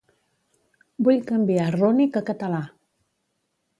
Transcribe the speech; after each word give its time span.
Vull 1.07 1.21
canviar 1.29 1.67
rúnic 1.75 2.19
a 2.23 2.27
català. 2.31 2.63